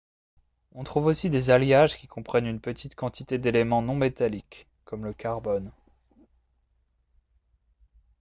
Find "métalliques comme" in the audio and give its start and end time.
3.95-5.05